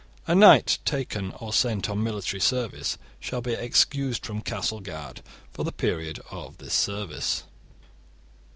[0.25, 5.21] A knight taken or sent on military service shall be excused from castle guard
[5.53, 7.43] for the period of this service.